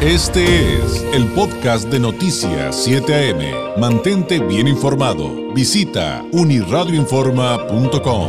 Este 0.00 0.76
es 0.76 1.02
el 1.12 1.26
podcast 1.32 1.88
de 1.88 1.98
Noticias 1.98 2.84
7 2.84 3.32
AM. 3.32 3.80
Mantente 3.80 4.38
bien 4.38 4.68
informado. 4.68 5.52
Visita 5.52 6.24
uniradioinforma.com. 6.30 8.28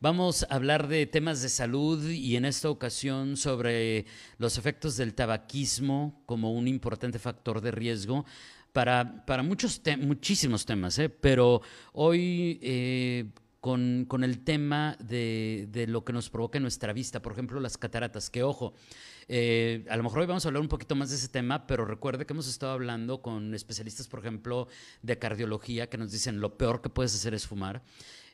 Vamos 0.00 0.42
a 0.42 0.56
hablar 0.56 0.88
de 0.88 1.06
temas 1.06 1.40
de 1.40 1.48
salud 1.48 2.06
y 2.10 2.36
en 2.36 2.44
esta 2.44 2.68
ocasión 2.68 3.38
sobre 3.38 4.04
los 4.36 4.58
efectos 4.58 4.98
del 4.98 5.14
tabaquismo 5.14 6.22
como 6.26 6.52
un 6.52 6.68
importante 6.68 7.18
factor 7.18 7.62
de 7.62 7.70
riesgo 7.70 8.26
para, 8.74 9.24
para 9.24 9.42
muchos 9.42 9.80
muchísimos 9.98 10.66
temas, 10.66 10.98
¿eh? 10.98 11.08
pero 11.08 11.62
hoy 11.94 12.60
eh, 12.62 13.24
con, 13.60 14.06
con, 14.08 14.24
el 14.24 14.42
tema 14.42 14.96
de, 15.00 15.68
de, 15.70 15.86
lo 15.86 16.04
que 16.04 16.12
nos 16.12 16.30
provoca 16.30 16.58
en 16.58 16.62
nuestra 16.62 16.92
vista, 16.92 17.20
por 17.20 17.32
ejemplo, 17.32 17.60
las 17.60 17.76
cataratas, 17.76 18.30
que 18.30 18.42
ojo, 18.42 18.74
eh, 19.28 19.84
a 19.88 19.96
lo 19.96 20.02
mejor 20.02 20.20
hoy 20.20 20.26
vamos 20.26 20.44
a 20.44 20.48
hablar 20.48 20.62
un 20.62 20.68
poquito 20.68 20.96
más 20.96 21.10
de 21.10 21.16
ese 21.16 21.28
tema, 21.28 21.66
pero 21.66 21.84
recuerde 21.84 22.26
que 22.26 22.32
hemos 22.32 22.48
estado 22.48 22.72
hablando 22.72 23.22
con 23.22 23.54
especialistas, 23.54 24.08
por 24.08 24.20
ejemplo, 24.20 24.68
de 25.02 25.18
cardiología, 25.18 25.88
que 25.88 25.98
nos 25.98 26.10
dicen 26.10 26.40
lo 26.40 26.56
peor 26.56 26.80
que 26.80 26.88
puedes 26.88 27.14
hacer 27.14 27.34
es 27.34 27.46
fumar, 27.46 27.82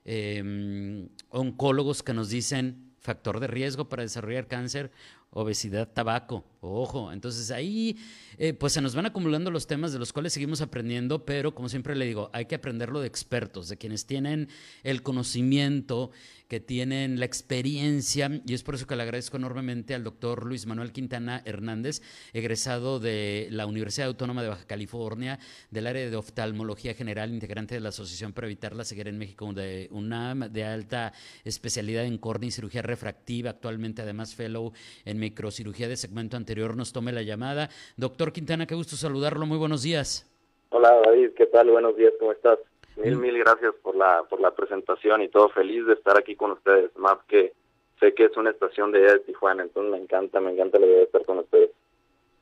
eh, 0.04 1.08
oncólogos 1.30 2.02
que 2.02 2.14
nos 2.14 2.30
dicen 2.30 2.94
factor 2.98 3.40
de 3.40 3.46
riesgo 3.46 3.88
para 3.88 4.02
desarrollar 4.02 4.46
cáncer, 4.46 4.90
obesidad, 5.36 5.86
tabaco, 5.92 6.44
ojo. 6.60 7.12
Entonces 7.12 7.50
ahí 7.50 7.98
eh, 8.38 8.54
pues 8.54 8.72
se 8.72 8.80
nos 8.80 8.94
van 8.94 9.06
acumulando 9.06 9.50
los 9.50 9.66
temas 9.66 9.92
de 9.92 9.98
los 9.98 10.12
cuales 10.12 10.32
seguimos 10.32 10.62
aprendiendo, 10.62 11.24
pero 11.26 11.54
como 11.54 11.68
siempre 11.68 11.94
le 11.94 12.06
digo, 12.06 12.30
hay 12.32 12.46
que 12.46 12.54
aprenderlo 12.54 13.00
de 13.00 13.06
expertos, 13.06 13.68
de 13.68 13.76
quienes 13.76 14.06
tienen 14.06 14.48
el 14.82 15.02
conocimiento, 15.02 16.10
que 16.48 16.60
tienen 16.60 17.18
la 17.18 17.26
experiencia, 17.26 18.40
y 18.46 18.54
es 18.54 18.62
por 18.62 18.76
eso 18.76 18.86
que 18.86 18.94
le 18.94 19.02
agradezco 19.02 19.36
enormemente 19.36 19.94
al 19.94 20.04
doctor 20.04 20.46
Luis 20.46 20.66
Manuel 20.66 20.92
Quintana 20.92 21.42
Hernández, 21.44 22.02
egresado 22.32 23.00
de 23.00 23.48
la 23.50 23.66
Universidad 23.66 24.06
Autónoma 24.06 24.42
de 24.42 24.50
Baja 24.50 24.64
California, 24.64 25.38
del 25.70 25.86
área 25.86 26.08
de 26.08 26.16
oftalmología 26.16 26.94
general, 26.94 27.32
integrante 27.32 27.74
de 27.74 27.80
la 27.80 27.88
Asociación 27.88 28.32
para 28.32 28.46
Evitar 28.46 28.76
la 28.76 28.84
Ceguera 28.84 29.10
en 29.10 29.18
México, 29.18 29.52
de 29.52 29.88
UNAM, 29.90 30.52
de 30.52 30.64
alta 30.64 31.12
especialidad 31.44 32.04
en 32.04 32.16
córnea 32.18 32.48
y 32.48 32.52
cirugía 32.52 32.82
refractiva, 32.82 33.50
actualmente 33.50 34.02
además 34.02 34.34
fellow 34.34 34.72
en 35.04 35.18
microcirugía 35.26 35.88
de 35.88 35.96
segmento 35.96 36.36
anterior, 36.36 36.76
nos 36.76 36.92
tome 36.92 37.10
la 37.10 37.22
llamada. 37.22 37.68
Doctor 37.96 38.32
Quintana, 38.32 38.66
qué 38.66 38.76
gusto 38.76 38.94
saludarlo, 38.94 39.44
muy 39.44 39.58
buenos 39.58 39.82
días. 39.82 40.24
Hola 40.68 40.94
David, 41.04 41.30
¿qué 41.36 41.46
tal? 41.46 41.68
Buenos 41.68 41.96
días, 41.96 42.12
¿cómo 42.20 42.30
estás? 42.30 42.58
Mil, 42.96 43.16
mil 43.16 43.36
gracias 43.38 43.74
por 43.82 43.96
la, 43.96 44.22
por 44.30 44.40
la 44.40 44.54
presentación 44.54 45.22
y 45.22 45.28
todo 45.28 45.48
feliz 45.48 45.84
de 45.84 45.94
estar 45.94 46.16
aquí 46.16 46.36
con 46.36 46.52
ustedes, 46.52 46.96
más 46.96 47.18
que 47.26 47.52
sé 47.98 48.14
que 48.14 48.26
es 48.26 48.36
una 48.36 48.50
estación 48.50 48.92
de, 48.92 49.00
de 49.00 49.18
Tijuana, 49.20 49.64
entonces 49.64 49.90
me 49.90 49.98
encanta, 49.98 50.40
me 50.40 50.52
encanta 50.52 50.78
la 50.78 50.86
idea 50.86 50.98
de 50.98 51.04
estar 51.04 51.24
con 51.24 51.38
ustedes. 51.38 51.70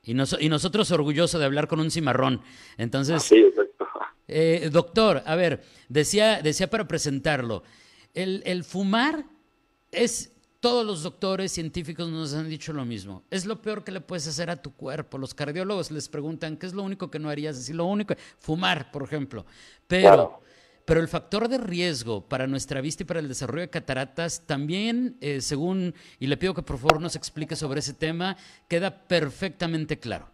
Y, 0.03 0.13
nos, 0.13 0.37
y 0.39 0.51
nosotros 0.51 0.91
orgullosos 0.93 1.41
de 1.41 1.47
hablar 1.47 1.67
con 1.67 1.81
un 1.81 1.91
cimarrón. 1.91 2.43
Entonces, 2.77 3.23
sí, 3.23 3.39
exacto. 3.39 3.89
Eh, 4.29 4.69
doctor, 4.71 5.23
a 5.25 5.37
ver, 5.37 5.63
decía, 5.89 6.43
decía 6.43 6.69
para 6.69 6.87
presentarlo, 6.87 7.63
el, 8.13 8.43
el 8.45 8.63
fumar 8.63 9.25
es 9.91 10.34
todos 10.65 10.87
los 10.87 11.03
doctores 11.03 11.53
científicos 11.53 12.09
nos 12.09 12.33
han 12.33 12.49
dicho 12.49 12.73
lo 12.73 12.87
mismo. 12.87 13.23
Es 13.31 13.45
lo 13.45 13.61
peor 13.61 13.85
que 13.85 13.93
le 13.93 14.01
puedes 14.01 14.27
hacer 14.27 14.49
a 14.49 14.57
tu 14.57 14.73
cuerpo. 14.73 15.19
Los 15.19 15.35
cardiólogos 15.35 15.91
les 15.91 16.09
preguntan 16.09 16.57
qué 16.57 16.65
es 16.65 16.73
lo 16.73 16.83
único 16.83 17.11
que 17.11 17.19
no 17.19 17.29
harías. 17.29 17.59
Decir, 17.59 17.75
lo 17.75 17.85
único, 17.85 18.15
fumar, 18.39 18.91
por 18.91 19.03
ejemplo. 19.03 19.45
Pero, 19.87 20.41
pero 20.87 21.03
el 21.03 21.09
factor 21.09 21.49
de 21.49 21.59
riesgo 21.59 22.27
para 22.27 22.47
nuestra 22.47 22.81
vista 22.81 23.03
y 23.03 23.07
para 23.07 23.21
el 23.21 23.29
desarrollo 23.29 23.61
de 23.61 23.69
cataratas 23.69 24.47
también, 24.47 25.19
eh, 25.21 25.43
según, 25.43 25.95
y 26.19 26.29
le 26.29 26.39
pido 26.39 26.55
que 26.55 26.63
por 26.63 26.79
favor 26.79 26.99
nos 26.99 27.15
explique 27.15 27.57
sobre 27.57 27.81
ese 27.81 27.93
tema, 27.93 28.39
queda 28.67 29.07
perfectamente 29.07 29.99
claro. 29.99 30.34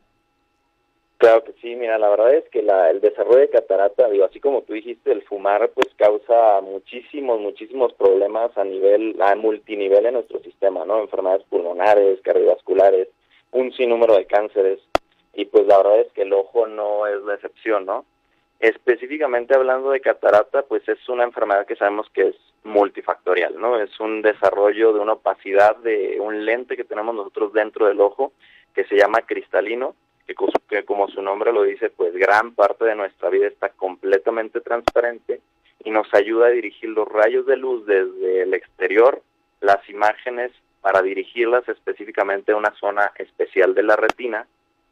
Claro 1.21 1.45
que 1.45 1.53
sí, 1.61 1.77
mira, 1.77 1.99
la 1.99 2.09
verdad 2.09 2.33
es 2.33 2.49
que 2.49 2.63
la, 2.63 2.89
el 2.89 3.03
desarrollo 3.03 3.41
de 3.41 3.51
catarata, 3.51 4.09
digo, 4.09 4.25
así 4.25 4.41
como 4.41 4.63
tú 4.63 4.73
dijiste, 4.73 5.13
el 5.13 5.21
fumar 5.21 5.69
pues 5.75 5.89
causa 5.97 6.63
muchísimos, 6.63 7.39
muchísimos 7.39 7.93
problemas 7.93 8.57
a 8.57 8.65
nivel, 8.65 9.21
a 9.21 9.35
multinivel 9.35 10.07
en 10.07 10.15
nuestro 10.15 10.41
sistema, 10.41 10.87
¿no? 10.87 10.99
Enfermedades 10.99 11.45
pulmonares, 11.51 12.23
cardiovasculares, 12.23 13.09
un 13.51 13.71
sinnúmero 13.75 14.17
de 14.17 14.25
cánceres, 14.25 14.81
y 15.35 15.45
pues 15.45 15.67
la 15.67 15.77
verdad 15.77 16.01
es 16.01 16.13
que 16.15 16.23
el 16.23 16.33
ojo 16.33 16.67
no 16.67 17.07
es 17.07 17.21
la 17.25 17.35
excepción, 17.35 17.85
¿no? 17.85 18.07
Específicamente 18.59 19.55
hablando 19.55 19.91
de 19.91 20.01
catarata, 20.01 20.63
pues 20.63 20.89
es 20.89 21.07
una 21.11 21.25
enfermedad 21.25 21.67
que 21.67 21.77
sabemos 21.77 22.09
que 22.15 22.29
es 22.29 22.37
multifactorial, 22.65 23.61
¿no? 23.61 23.79
Es 23.79 24.01
un 24.01 24.23
desarrollo 24.23 24.95
de 24.95 25.01
una 25.01 25.13
opacidad 25.13 25.77
de 25.77 26.19
un 26.19 26.47
lente 26.47 26.79
que 26.79 26.85
tenemos 26.85 27.15
nosotros 27.15 27.53
dentro 27.53 27.89
del 27.89 28.01
ojo 28.01 28.33
que 28.75 28.85
se 28.85 28.97
llama 28.97 29.21
cristalino, 29.27 29.95
que, 30.69 30.85
como 30.85 31.09
su 31.09 31.23
nombre 31.23 31.53
lo 31.53 31.63
dice, 31.63 31.91
pues 31.91 32.15
gran 32.15 32.55
parte 32.55 32.85
de 32.85 32.95
nuestra 32.95 33.29
vida 33.31 33.47
está 33.47 33.71
completamente 33.71 34.61
transparente 34.61 35.41
y 35.85 35.91
nos 35.91 36.13
ayuda 36.15 36.47
a 36.47 36.51
dirigir 36.51 36.91
los 36.91 37.09
rayos 37.09 37.47
de 37.47 37.57
luz 37.57 37.87
desde 37.87 38.43
el 38.43 38.55
exterior, 38.55 39.23
las 39.61 39.89
imágenes, 39.89 40.53
para 40.81 41.03
dirigirlas 41.03 41.69
específicamente 41.69 42.53
a 42.53 42.57
una 42.57 42.73
zona 42.81 43.13
especial 43.17 43.75
de 43.75 43.83
la 43.83 43.97
retina, 43.97 44.47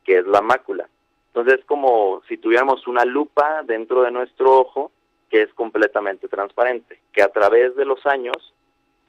que 0.05 0.19
es 0.19 0.27
la 0.27 0.41
mácula. 0.41 0.89
Entonces 1.29 1.61
es 1.61 1.65
como 1.65 2.23
si 2.29 2.37
tuviéramos 2.37 2.87
una 2.87 3.05
lupa 3.05 3.63
dentro 3.65 4.03
de 4.03 4.11
nuestro 4.11 4.59
ojo 4.59 4.91
que 5.31 5.43
es 5.43 5.53
completamente 5.55 6.29
transparente, 6.29 7.01
que 7.13 7.23
a 7.23 7.29
través 7.29 7.77
de 7.77 7.85
los 7.85 8.05
años 8.07 8.55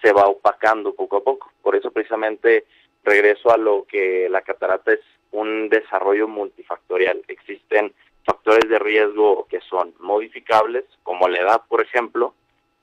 se 0.02 0.12
va 0.12 0.28
opacando 0.28 0.94
poco 0.94 1.18
a 1.18 1.24
poco. 1.24 1.52
Por 1.62 1.76
eso 1.76 1.92
precisamente 1.92 2.66
regreso 3.04 3.52
a 3.52 3.58
lo 3.58 3.86
que 3.86 4.28
la 4.30 4.42
catarata 4.42 4.94
es 4.94 5.00
un 5.32 5.70
desarrollo 5.70 6.28
multifactorial. 6.28 7.24
Existen 7.28 7.94
factores 8.26 8.70
de 8.70 8.80
riesgo 8.80 9.48
que 9.50 9.62
son 9.62 9.94
modificables, 10.00 10.86
como 11.04 11.28
la 11.28 11.40
edad, 11.40 11.62
por 11.68 11.82
ejemplo. 11.82 12.34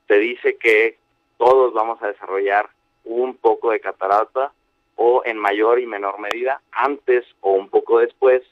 Se 0.08 0.18
dice 0.18 0.56
que 0.56 0.98
todos 1.38 1.72
vamos 1.72 2.02
a 2.02 2.08
desarrollar 2.08 2.68
un 3.04 3.36
poco 3.36 3.70
de 3.70 3.80
catarata 3.80 4.52
o 4.96 5.22
en 5.24 5.36
mayor 5.36 5.78
y 5.78 5.86
menor 5.86 6.18
medida, 6.18 6.60
antes 6.72 7.24
o 7.40 7.52
un 7.52 7.68
poco 7.68 7.98
después. 7.98 8.42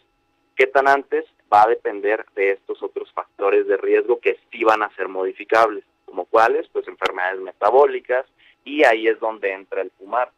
¿Qué 0.56 0.66
tan 0.66 0.88
antes? 0.88 1.24
Va 1.52 1.62
a 1.62 1.68
depender 1.68 2.24
de 2.34 2.52
estos 2.52 2.82
otros 2.82 3.10
factores 3.12 3.66
de 3.66 3.76
riesgo 3.76 4.20
que 4.20 4.38
sí 4.50 4.62
van 4.62 4.82
a 4.82 4.94
ser 4.94 5.08
modificables, 5.08 5.84
como 6.04 6.26
cuáles, 6.26 6.68
pues 6.68 6.86
enfermedades 6.86 7.40
metabólicas, 7.40 8.26
y 8.64 8.84
ahí 8.84 9.08
es 9.08 9.18
donde 9.20 9.52
entra 9.52 9.82
el 9.82 9.90
fumar. 9.92 10.30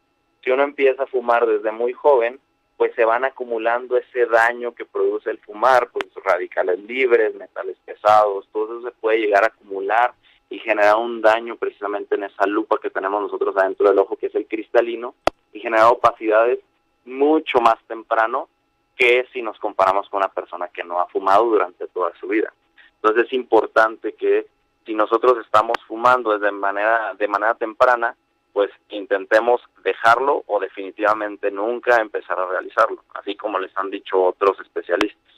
Si 0.43 0.51
uno 0.51 0.63
empieza 0.63 1.03
a 1.03 1.07
fumar 1.07 1.45
desde 1.45 1.71
muy 1.71 1.93
joven, 1.93 2.39
pues 2.77 2.93
se 2.95 3.05
van 3.05 3.25
acumulando 3.25 3.97
ese 3.97 4.27
daño 4.27 4.73
que 4.73 4.85
produce 4.85 5.31
el 5.31 5.39
fumar, 5.39 5.89
pues 5.89 6.05
radicales 6.23 6.79
libres, 6.79 7.33
metales 7.35 7.75
pesados, 7.83 8.47
todo 8.53 8.79
eso 8.79 8.89
se 8.89 8.95
puede 8.95 9.19
llegar 9.19 9.43
a 9.43 9.47
acumular 9.47 10.13
y 10.49 10.59
generar 10.59 10.95
un 10.97 11.21
daño 11.21 11.57
precisamente 11.57 12.15
en 12.15 12.23
esa 12.23 12.45
lupa 12.45 12.79
que 12.81 12.91
tenemos 12.91 13.21
nosotros 13.21 13.57
adentro 13.57 13.89
del 13.89 13.99
ojo, 13.99 14.15
que 14.15 14.27
es 14.27 14.35
el 14.35 14.47
cristalino, 14.47 15.15
y 15.51 15.59
generar 15.59 15.87
opacidades 15.87 16.59
mucho 17.05 17.59
más 17.59 17.77
temprano 17.87 18.47
que 18.95 19.27
si 19.33 19.41
nos 19.41 19.57
comparamos 19.59 20.07
con 20.09 20.19
una 20.19 20.29
persona 20.29 20.67
que 20.67 20.83
no 20.83 20.99
ha 20.99 21.07
fumado 21.07 21.45
durante 21.45 21.87
toda 21.87 22.11
su 22.19 22.27
vida. 22.27 22.53
Entonces 22.95 23.25
es 23.25 23.33
importante 23.33 24.13
que 24.13 24.47
si 24.85 24.93
nosotros 24.93 25.37
estamos 25.43 25.77
fumando 25.87 26.37
desde 26.37 26.51
manera, 26.51 27.13
de 27.15 27.27
manera 27.27 27.53
temprana, 27.55 28.15
pues 28.57 28.71
intentemos 28.89 29.61
dejarlo 29.83 30.43
o 30.47 30.59
definitivamente 30.59 31.51
nunca 31.51 32.01
empezar 32.01 32.39
a 32.39 32.49
realizarlo, 32.49 33.03
así 33.13 33.35
como 33.35 33.59
les 33.59 33.71
han 33.77 33.91
dicho 33.91 34.19
otros 34.19 34.59
especialistas. 34.59 35.31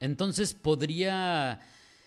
Entonces 0.00 0.54
podría, 0.54 1.60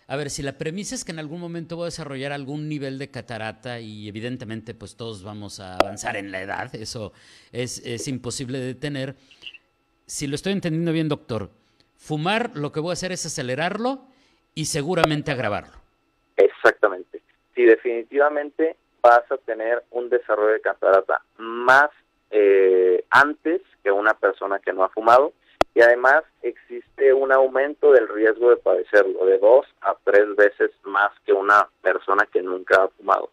a 0.07 0.15
ver, 0.15 0.31
si 0.31 0.41
la 0.41 0.57
premisa 0.57 0.95
es 0.95 1.05
que 1.05 1.11
en 1.11 1.19
algún 1.19 1.39
momento 1.39 1.75
voy 1.75 1.83
a 1.83 1.93
desarrollar 1.93 2.31
algún 2.31 2.67
nivel 2.67 2.97
de 2.97 3.11
catarata 3.11 3.79
y 3.79 4.07
evidentemente 4.07 4.73
pues 4.73 4.97
todos 4.97 5.23
vamos 5.23 5.59
a 5.59 5.75
avanzar 5.75 6.15
en 6.15 6.31
la 6.31 6.41
edad, 6.41 6.73
eso 6.73 7.13
es, 7.51 7.85
es 7.85 8.07
imposible 8.07 8.57
de 8.57 8.65
detener. 8.65 9.15
Si 10.07 10.25
lo 10.25 10.33
estoy 10.33 10.53
entendiendo 10.53 10.93
bien, 10.93 11.09
doctor, 11.09 11.51
fumar 11.95 12.49
lo 12.55 12.71
que 12.71 12.79
voy 12.79 12.89
a 12.89 12.93
hacer 12.93 13.11
es 13.11 13.23
acelerarlo 13.27 14.01
y 14.55 14.65
seguramente 14.65 15.29
agravarlo. 15.29 15.77
Exactamente. 16.37 17.21
Sí, 17.53 17.65
definitivamente 17.65 18.77
vas 19.01 19.29
a 19.31 19.37
tener 19.37 19.83
un 19.91 20.09
desarrollo 20.09 20.53
de 20.53 20.61
catarata 20.61 21.21
más 21.37 21.89
eh, 22.29 23.03
antes 23.09 23.61
que 23.83 23.91
una 23.91 24.13
persona 24.13 24.59
que 24.59 24.73
no 24.73 24.83
ha 24.83 24.89
fumado 24.89 25.33
y 25.73 25.81
además 25.81 26.23
existe 26.41 27.13
un 27.13 27.31
aumento 27.31 27.91
del 27.91 28.07
riesgo 28.07 28.49
de 28.49 28.57
padecerlo 28.57 29.25
de 29.25 29.37
dos 29.37 29.65
a 29.81 29.95
tres 30.03 30.35
veces 30.35 30.71
más 30.83 31.11
que 31.25 31.33
una 31.33 31.67
persona 31.81 32.27
que 32.31 32.41
nunca 32.41 32.83
ha 32.83 32.87
fumado. 32.89 33.29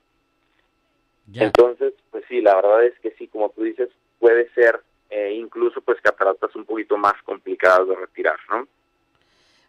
Entonces, 1.34 1.92
pues 2.10 2.24
sí, 2.28 2.40
la 2.40 2.54
verdad 2.54 2.84
es 2.84 2.98
que 3.00 3.10
sí, 3.18 3.28
como 3.28 3.50
tú 3.50 3.62
dices, 3.62 3.90
puede 4.18 4.48
ser 4.54 4.80
eh, 5.10 5.34
incluso 5.34 5.80
pues 5.82 6.00
cataratas 6.00 6.54
un 6.56 6.64
poquito 6.64 6.96
más 6.96 7.14
complicadas 7.24 7.86
de 7.86 7.96
retirar, 7.96 8.38
¿no? 8.50 8.66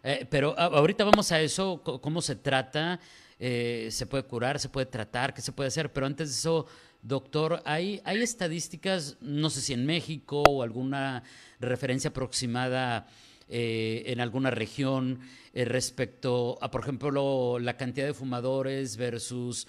Eh, 0.02 0.26
pero 0.30 0.54
ahorita 0.58 1.04
vamos 1.04 1.30
a 1.32 1.40
eso, 1.40 1.82
cómo 2.00 2.22
se 2.22 2.36
trata 2.36 2.98
eh, 3.42 3.88
se 3.90 4.04
puede 4.04 4.24
curar, 4.24 4.60
se 4.60 4.68
puede 4.68 4.84
tratar, 4.84 5.32
qué 5.32 5.40
se 5.40 5.52
puede 5.52 5.68
hacer. 5.68 5.90
Pero 5.92 6.04
antes 6.04 6.28
de 6.28 6.34
eso, 6.34 6.66
doctor, 7.00 7.62
¿hay, 7.64 8.02
hay 8.04 8.22
estadísticas, 8.22 9.16
no 9.22 9.48
sé 9.48 9.62
si 9.62 9.72
en 9.72 9.86
México 9.86 10.42
o 10.46 10.62
alguna 10.62 11.22
referencia 11.58 12.10
aproximada 12.10 13.08
eh, 13.48 14.02
en 14.06 14.20
alguna 14.20 14.50
región 14.50 15.20
eh, 15.54 15.64
respecto 15.64 16.58
a, 16.60 16.70
por 16.70 16.82
ejemplo, 16.82 17.58
la 17.58 17.78
cantidad 17.78 18.06
de 18.06 18.14
fumadores 18.14 18.98
versus 18.98 19.66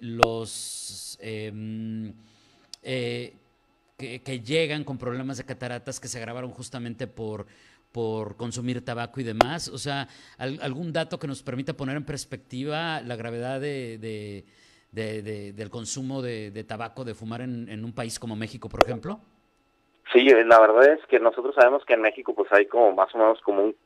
los 0.00 1.18
em, 1.20 2.12
que, 3.96 4.40
llegan 4.44 4.84
con 4.84 4.98
problemas 4.98 5.36
de 5.36 5.44
cataratas 5.44 6.00
que 6.00 6.08
se 6.08 6.18
agravaron 6.18 6.50
justamente 6.50 7.06
por 7.06 7.46
por 7.92 8.36
consumir 8.36 8.84
tabaco 8.84 9.20
y 9.20 9.24
demás? 9.24 9.68
O 9.68 9.78
sea, 9.78 10.08
¿algún 10.38 10.92
dato 10.92 11.18
que 11.18 11.26
nos 11.26 11.42
permita 11.42 11.74
poner 11.74 11.96
en 11.96 12.04
perspectiva 12.04 13.00
la 13.00 13.16
gravedad 13.16 13.60
de, 13.60 14.44
del 14.92 15.70
consumo 15.70 16.22
de, 16.22 16.64
tabaco, 16.64 17.04
de 17.04 17.14
fumar 17.14 17.40
en, 17.42 17.84
un 17.84 17.94
país 17.94 18.18
como 18.18 18.36
México, 18.36 18.68
por 18.68 18.82
ejemplo? 18.84 19.20
Sí, 20.12 20.24
la 20.24 20.60
verdad 20.60 20.92
es 20.92 21.06
que 21.06 21.20
nosotros 21.20 21.54
sabemos 21.54 21.84
que 21.84 21.94
en 21.94 22.02
México 22.02 22.34
pues 22.34 22.50
hay 22.52 22.66
como 22.66 22.92
más 22.92 23.14
o 23.14 23.18
menos 23.18 23.40
como 23.42 23.62
un, 23.62 23.76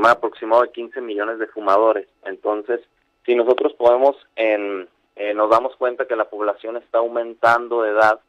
mm, 0.00 0.06
aproximado 0.06 0.62
de 0.62 0.70
15 0.70 1.02
millones 1.02 1.38
de 1.38 1.46
fumadores. 1.48 2.08
Entonces, 2.24 2.80
si 3.26 3.34
nosotros 3.34 3.74
podemos, 3.74 4.16
en, 4.36 4.88
eh, 5.16 5.34
nos 5.34 5.50
damos 5.50 5.76
cuenta 5.76 6.06
que 6.06 6.16
la 6.16 6.30
población 6.30 6.78
está 6.78 6.98
aumentando 6.98 7.82
de 7.82 7.90
edad, 7.90 8.20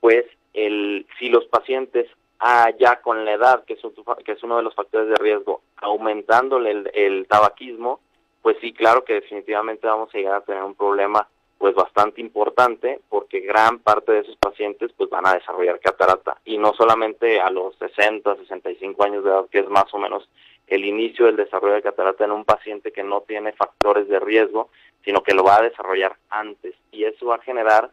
pues 0.00 0.24
el, 0.54 1.06
si 1.18 1.28
los 1.28 1.44
pacientes 1.46 2.08
ah, 2.40 2.70
ya 2.78 3.00
con 3.00 3.24
la 3.24 3.32
edad, 3.32 3.64
que 3.64 3.74
es, 3.74 3.80
que 4.24 4.32
es 4.32 4.42
uno 4.42 4.56
de 4.56 4.62
los 4.62 4.74
factores 4.74 5.08
de 5.08 5.16
riesgo, 5.16 5.62
aumentándole 5.76 6.70
el, 6.70 6.90
el 6.94 7.26
tabaquismo, 7.26 8.00
pues 8.42 8.56
sí, 8.60 8.72
claro 8.72 9.04
que 9.04 9.14
definitivamente 9.14 9.86
vamos 9.86 10.14
a 10.14 10.18
llegar 10.18 10.36
a 10.36 10.44
tener 10.44 10.62
un 10.62 10.74
problema 10.74 11.26
pues 11.58 11.74
bastante 11.74 12.20
importante 12.20 13.00
porque 13.08 13.40
gran 13.40 13.78
parte 13.78 14.12
de 14.12 14.20
esos 14.20 14.36
pacientes 14.36 14.92
pues 14.96 15.08
van 15.10 15.26
a 15.26 15.34
desarrollar 15.34 15.80
catarata. 15.80 16.36
Y 16.44 16.58
no 16.58 16.72
solamente 16.74 17.40
a 17.40 17.50
los 17.50 17.76
60, 17.78 18.36
65 18.36 19.02
años 19.04 19.24
de 19.24 19.30
edad 19.30 19.46
que 19.50 19.60
es 19.60 19.68
más 19.68 19.92
o 19.92 19.98
menos 19.98 20.28
el 20.66 20.84
inicio 20.84 21.26
del 21.26 21.36
desarrollo 21.36 21.74
de 21.74 21.82
catarata 21.82 22.24
en 22.24 22.32
un 22.32 22.44
paciente 22.44 22.92
que 22.92 23.02
no 23.02 23.22
tiene 23.22 23.52
factores 23.52 24.08
de 24.08 24.20
riesgo, 24.20 24.70
sino 25.04 25.22
que 25.22 25.34
lo 25.34 25.44
va 25.44 25.56
a 25.56 25.62
desarrollar 25.62 26.16
antes. 26.30 26.74
Y 26.90 27.04
eso 27.04 27.26
va 27.26 27.36
a 27.36 27.42
generar 27.42 27.90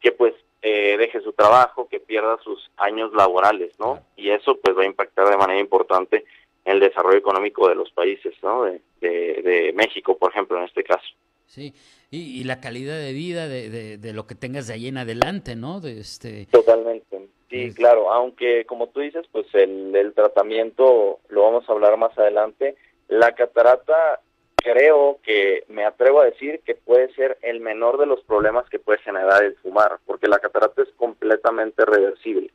que 0.00 0.12
pues 0.12 0.34
eh, 0.66 0.96
deje 0.96 1.20
su 1.20 1.34
trabajo, 1.34 1.88
que 1.88 2.00
pierda 2.00 2.38
sus 2.42 2.70
años 2.78 3.12
laborales, 3.12 3.78
¿no? 3.78 4.00
Y 4.16 4.30
eso 4.30 4.56
pues 4.56 4.74
va 4.74 4.80
a 4.82 4.86
impactar 4.86 5.28
de 5.28 5.36
manera 5.36 5.60
importante 5.60 6.24
en 6.64 6.72
el 6.72 6.80
desarrollo 6.80 7.18
económico 7.18 7.68
de 7.68 7.74
los 7.74 7.90
países, 7.90 8.32
¿no? 8.42 8.64
De, 8.64 8.80
de, 9.02 9.74
México, 9.74 10.16
por 10.16 10.30
ejemplo, 10.30 10.56
en 10.56 10.64
este 10.64 10.82
caso. 10.82 11.04
Sí, 11.44 11.74
y, 12.10 12.42
la 12.44 12.62
calidad 12.62 12.98
de 12.98 13.12
vida 13.12 13.46
de, 13.46 13.98
de, 13.98 14.12
lo 14.14 14.26
que 14.26 14.34
tengas 14.34 14.66
de 14.66 14.72
ahí 14.72 14.88
en 14.88 14.96
adelante, 14.96 15.54
¿no? 15.54 15.80
De 15.80 16.00
este... 16.00 16.46
Totalmente. 16.46 17.28
Sí, 17.50 17.74
claro, 17.74 18.10
aunque 18.10 18.64
como 18.64 18.88
tú 18.88 19.00
dices, 19.00 19.26
pues 19.30 19.46
el, 19.52 19.94
el 19.94 20.14
tratamiento 20.14 21.20
lo 21.28 21.42
vamos 21.42 21.68
a 21.68 21.72
hablar 21.72 21.98
más 21.98 22.16
adelante. 22.16 22.76
La 23.08 23.32
catarata 23.32 24.20
creo 24.64 25.18
que 25.22 25.64
me 25.68 25.84
atrevo 25.84 26.22
a 26.22 26.24
decir 26.24 26.60
que 26.64 26.74
puede 26.74 27.12
ser 27.12 27.36
el 27.42 27.60
menor 27.60 27.98
de 27.98 28.06
los 28.06 28.22
problemas 28.22 28.68
que 28.70 28.78
puede 28.78 28.98
generar 29.00 29.44
el 29.44 29.56
fumar, 29.56 29.98
porque 30.06 30.26
la 30.26 30.38
catarata 30.38 30.82
es 30.82 30.88
completamente 30.96 31.84
reversible. 31.84 32.50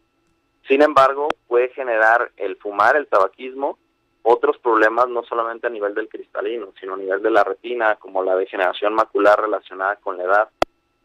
Sin 0.67 0.81
embargo, 0.81 1.27
puede 1.47 1.69
generar 1.69 2.31
el 2.38 2.57
fumar, 2.57 2.95
el 2.95 3.07
tabaquismo, 3.07 3.77
otros 4.23 4.57
problemas 4.57 5.07
no 5.07 5.23
solamente 5.23 5.67
a 5.67 5.69
nivel 5.69 5.94
del 5.94 6.09
cristalino, 6.09 6.73
sino 6.79 6.95
a 6.95 6.97
nivel 6.97 7.21
de 7.21 7.29
la 7.29 7.44
retina, 7.44 7.95
como 7.95 8.23
la 8.23 8.35
degeneración 8.35 8.95
macular 8.95 9.39
relacionada 9.39 9.95
con 9.97 10.17
la 10.17 10.23
edad. 10.23 10.50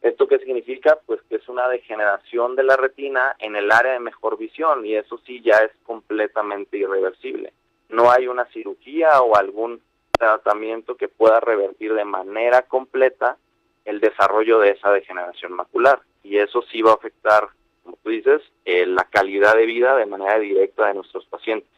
¿Esto 0.01 0.27
qué 0.27 0.39
significa? 0.39 0.99
Pues 1.05 1.21
que 1.29 1.37
es 1.37 1.49
una 1.49 1.69
degeneración 1.69 2.56
de 2.56 2.62
la 2.62 2.77
retina 2.77 3.37
en 3.39 3.56
el 3.56 3.71
área 3.71 3.93
de 3.93 4.01
mejor 4.01 4.39
visión 4.39 4.85
y 4.87 4.97
eso 4.97 5.19
sí 5.27 5.43
ya 5.43 5.59
es 5.59 5.71
completamente 5.85 6.79
irreversible. 6.79 7.53
No 7.91 8.11
hay 8.11 8.27
una 8.27 8.47
cirugía 8.47 9.21
o 9.21 9.37
algún 9.37 9.81
tratamiento 10.19 10.97
que 10.97 11.09
pueda 11.09 11.41
revertir 11.41 11.95
de 11.95 12.05
manera 12.05 12.63
completa 12.63 13.37
el 13.85 14.01
desarrollo 14.01 14.59
de 14.61 14.71
esa 14.71 14.91
degeneración 14.91 15.53
macular. 15.53 16.01
Y 16.23 16.39
eso 16.39 16.63
sí 16.73 16.81
va 16.83 16.93
a 16.93 16.95
afectar, 16.95 17.49
como 17.83 17.99
tú 18.03 18.11
dices, 18.11 18.41
eh, 18.65 18.87
la 18.87 19.05
calidad 19.05 19.55
de 19.57 19.67
vida 19.67 19.97
de 19.97 20.07
manera 20.07 20.39
directa 20.39 20.89
de 20.89 20.95
nuestros 20.95 21.27
pacientes. 21.27 21.69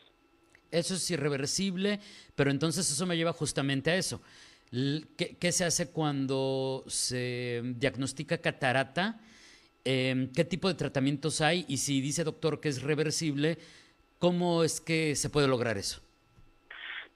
Eso 0.70 0.94
es 0.94 1.10
irreversible, 1.10 2.00
pero 2.34 2.50
entonces 2.50 2.90
eso 2.90 3.06
me 3.06 3.16
lleva 3.16 3.32
justamente 3.32 3.90
a 3.90 3.96
eso. 3.96 4.20
¿Qué, 5.16 5.52
se 5.52 5.64
hace 5.64 5.90
cuando 5.90 6.84
se 6.86 7.62
diagnostica 7.64 8.38
catarata? 8.38 9.20
Em, 9.84 10.32
¿Qué 10.32 10.44
tipo 10.44 10.68
de 10.68 10.74
tratamientos 10.74 11.40
hay? 11.40 11.64
Y 11.68 11.78
si 11.78 12.00
dice 12.00 12.24
doctor 12.24 12.60
que 12.60 12.68
es 12.68 12.82
reversible, 12.82 13.58
¿cómo 14.18 14.64
es 14.64 14.80
que 14.80 15.14
se 15.14 15.30
puede 15.30 15.46
lograr 15.46 15.78
eso? 15.78 16.00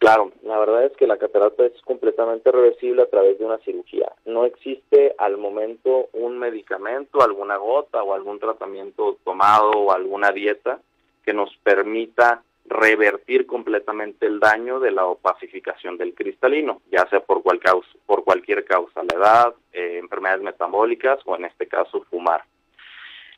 Claro, 0.01 0.33
la 0.45 0.59
verdad 0.59 0.87
es 0.87 0.97
que 0.97 1.07
la 1.07 1.19
catarata 1.19 1.67
es 1.67 1.79
completamente 1.83 2.51
reversible 2.51 3.03
a 3.03 3.11
través 3.11 3.39
de 3.39 3.45
una 3.45 3.59
cirugía. 3.59 4.11
No 4.25 4.47
existe 4.47 5.15
al 5.19 5.37
momento 5.37 6.09
un 6.15 6.39
medicamento, 6.39 7.21
alguna 7.21 7.59
gota 7.59 8.03
o 8.03 8.15
algún 8.15 8.39
tratamiento 8.39 9.19
tomado 9.25 9.73
o 9.73 9.93
alguna 9.93 10.33
dieta 10.33 10.81
que 11.23 11.35
nos 11.35 11.55
permita 11.59 12.43
revertir 12.65 13.47
completamente 13.47 14.25
el 14.25 14.41
daño 14.41 14.81
de 14.81 14.91
la 14.91 15.05
opacificación 15.05 15.99
del 15.99 16.15
cristalino, 16.15 16.81
ya 16.91 17.07
sea 17.11 17.21
por, 17.21 17.43
cual 17.43 17.61
causa, 17.61 17.91
por 18.07 18.25
cualquier 18.25 18.65
causa, 18.65 19.03
la 19.03 19.19
edad, 19.19 19.55
eh, 19.75 19.99
enfermedades 19.99 20.43
metabólicas 20.43 21.19
o 21.27 21.37
en 21.37 21.45
este 21.45 21.69
caso 21.69 22.07
fumar. 22.09 22.43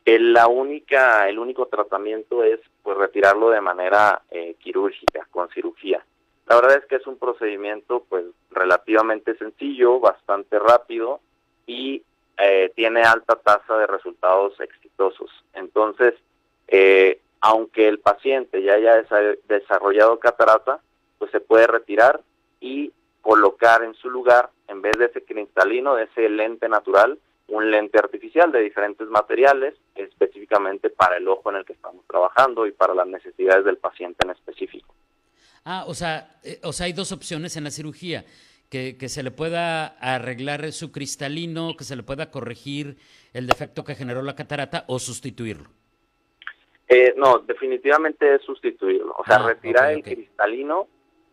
El, 0.05 0.31
la 0.31 0.47
única, 0.47 1.27
el 1.27 1.39
único 1.39 1.65
tratamiento 1.65 2.41
es 2.41 2.61
pues 2.83 2.97
retirarlo 2.97 3.49
de 3.49 3.59
manera 3.59 4.21
eh, 4.31 4.55
quirúrgica, 4.59 5.27
con 5.29 5.49
cirugía. 5.49 6.05
La 6.47 6.55
verdad 6.55 6.77
es 6.77 6.85
que 6.85 6.97
es 6.97 7.07
un 7.07 7.17
procedimiento 7.17 8.05
pues 8.09 8.25
relativamente 8.51 9.35
sencillo, 9.37 9.99
bastante 9.99 10.59
rápido 10.59 11.21
y 11.65 12.03
eh, 12.37 12.71
tiene 12.75 13.01
alta 13.03 13.35
tasa 13.35 13.77
de 13.77 13.87
resultados 13.87 14.59
exitosos. 14.59 15.31
Entonces, 15.53 16.15
eh, 16.67 17.19
aunque 17.41 17.87
el 17.87 17.99
paciente 17.99 18.61
ya 18.61 18.73
haya 18.73 19.05
desarrollado 19.47 20.19
catarata, 20.19 20.79
pues 21.17 21.31
se 21.31 21.39
puede 21.39 21.67
retirar 21.67 22.21
y 22.59 22.91
colocar 23.21 23.83
en 23.83 23.93
su 23.95 24.09
lugar, 24.09 24.49
en 24.67 24.81
vez 24.81 24.97
de 24.97 25.05
ese 25.05 25.23
cristalino, 25.23 25.95
de 25.95 26.03
ese 26.03 26.27
lente 26.29 26.67
natural, 26.67 27.17
un 27.47 27.71
lente 27.71 27.99
artificial 27.99 28.51
de 28.51 28.61
diferentes 28.61 29.07
materiales, 29.07 29.75
específicamente 29.95 30.89
para 30.89 31.17
el 31.17 31.27
ojo 31.27 31.49
en 31.49 31.57
el 31.57 31.65
que 31.65 31.73
estamos 31.73 32.05
trabajando 32.07 32.65
y 32.65 32.71
para 32.71 32.93
las 32.93 33.07
necesidades 33.07 33.65
del 33.65 33.77
paciente 33.77 34.25
en 34.25 34.31
específico. 34.31 34.93
Ah, 35.65 35.85
o 35.87 35.93
sea, 35.93 36.39
eh, 36.43 36.59
o 36.63 36.73
sea, 36.73 36.87
hay 36.87 36.93
dos 36.93 37.11
opciones 37.11 37.55
en 37.57 37.63
la 37.63 37.71
cirugía. 37.71 38.25
Que, 38.69 38.97
que, 38.97 39.07
se 39.07 39.21
le 39.21 39.29
pueda 39.29 39.85
arreglar 39.99 40.71
su 40.71 40.91
cristalino, 40.91 41.75
que 41.77 41.83
se 41.83 41.95
le 41.95 42.01
pueda 42.01 42.31
corregir 42.31 42.97
el 43.31 43.45
defecto 43.45 43.83
que 43.83 43.93
generó 43.93 44.23
la 44.23 44.35
catarata 44.35 44.83
o 44.87 44.97
sustituirlo. 44.97 45.69
Eh, 46.87 47.13
no, 47.15 47.39
definitivamente 47.39 48.35
es 48.35 48.41
sustituirlo. 48.41 49.15
O 49.17 49.23
sea, 49.25 49.37
ah, 49.37 49.47
retirar 49.47 49.91
el 49.91 50.03
cristalino 50.03 50.87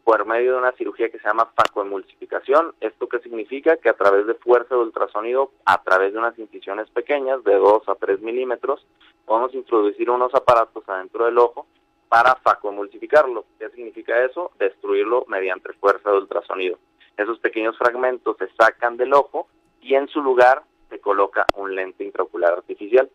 por 0.05 0.27
medio 0.27 0.53
de 0.53 0.59
una 0.59 0.73
cirugía 0.73 1.09
que 1.09 1.19
se 1.19 1.27
llama 1.27 1.51
facoemulsificación. 1.57 2.75
¿Esto 2.81 3.09
qué 3.09 3.21
significa? 3.21 3.77
Que 3.77 3.89
a 3.89 3.95
través 3.95 4.27
de 4.27 4.35
fuerza 4.35 4.75
de 4.75 4.83
ultrasonido, 4.83 5.53
a 5.65 5.83
través 5.83 6.13
de 6.13 6.19
unas 6.19 6.39
incisiones 6.39 6.91
pequeñas 6.91 7.43
de 7.45 7.55
2 7.55 7.89
a 7.89 7.95
3 7.95 8.21
milímetros, 8.21 8.87
podemos 9.25 9.55
introducir 9.55 10.11
unos 10.11 10.35
aparatos 10.35 10.83
adentro 10.89 11.27
del 11.27 11.39
ojo 11.39 11.67
para 12.11 12.35
facoemulsificarlo. 12.35 13.47
¿Qué 13.59 13.71
significa 13.71 14.25
eso? 14.25 14.51
Destruirlo 14.59 15.25
mediante 15.29 15.73
fuerza 15.75 16.11
de 16.11 16.19
ultrasonido. 16.19 16.77
Esos 17.17 17.39
pequeños 17.39 17.79
fragmentos 17.79 18.37
se 18.37 18.49
sacan 18.59 18.97
del 18.97 19.15
ojo 19.15 19.47
y 19.81 19.95
en 19.95 20.09
su 20.09 20.21
lugar 20.21 20.65
se 20.91 20.99
coloca 20.99 21.47
un 21.57 21.77
lente 21.77 22.03
intraocular 22.03 22.53
artificial. 22.53 23.09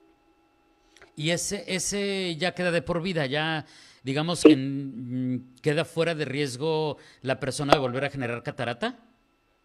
Y 1.18 1.32
ese, 1.32 1.66
ese 1.68 2.38
ya 2.38 2.56
queda 2.56 2.72
de 2.72 2.82
por 2.82 3.02
vida, 3.02 3.26
ya 3.26 3.66
digamos 4.04 4.44
que 4.44 5.40
queda 5.62 5.84
fuera 5.84 6.16
de 6.16 6.24
riesgo 6.24 6.98
la 7.22 7.38
persona 7.40 7.74
de 7.74 7.80
volver 7.80 8.06
a 8.06 8.10
generar 8.10 8.44
catarata. 8.44 8.98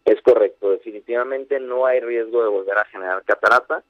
Es 0.03 0.21
correcto, 0.21 0.71
definitivamente 0.71 1.57
no 1.61 1.85
hay 1.85 2.01
riesgo 2.01 2.43
de 2.43 2.49
volver 2.49 2.77
a 2.77 2.85
generar 2.85 3.23
catarata 3.23 3.81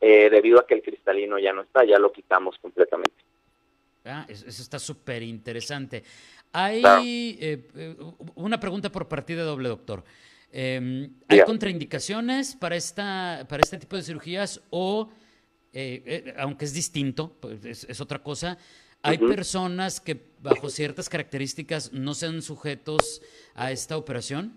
eh, 0.00 0.28
debido 0.28 0.58
a 0.58 0.66
que 0.66 0.74
el 0.74 0.82
cristalino 0.82 1.38
ya 1.38 1.52
no 1.52 1.62
está, 1.62 1.84
ya 1.84 2.00
lo 2.00 2.10
quitamos 2.10 2.56
completamente. 2.58 3.14
Ah, 4.08 4.26
eso 4.28 4.48
está 4.48 4.78
súper 4.78 5.22
interesante. 5.22 6.02
Hay 6.52 6.82
eh, 7.40 7.68
eh, 7.74 7.96
una 8.34 8.58
pregunta 8.58 8.90
por 8.90 9.06
partida 9.06 9.42
doble, 9.42 9.68
doctor. 9.68 10.02
Em, 10.50 11.10
¿Hay 11.28 11.42
contraindicaciones 11.42 12.56
para, 12.56 12.74
esta, 12.76 13.44
para 13.48 13.62
este 13.62 13.76
tipo 13.76 13.96
de 13.96 14.02
cirugías 14.02 14.62
o, 14.70 15.10
eh, 15.74 16.34
aunque 16.38 16.64
es 16.64 16.72
distinto, 16.72 17.36
pues 17.38 17.84
es, 17.84 18.00
otra 18.00 18.20
cosa, 18.20 18.56
hay 19.02 19.18
personas 19.18 20.00
que 20.00 20.18
bajo 20.40 20.70
ciertas 20.70 21.08
características 21.08 21.92
no 21.92 22.14
sean 22.14 22.40
sujetos 22.40 23.20
a 23.54 23.70
esta 23.70 23.98
operación? 23.98 24.56